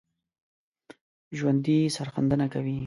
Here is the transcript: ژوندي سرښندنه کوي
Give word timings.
ژوندي 1.37 1.77
سرښندنه 1.95 2.47
کوي 2.53 2.77